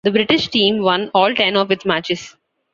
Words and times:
The 0.03 0.09
British 0.09 0.47
team 0.47 0.81
won 0.81 1.11
all 1.13 1.35
ten 1.35 1.55
of 1.55 1.69
its 1.69 1.85
matches. 1.85 2.35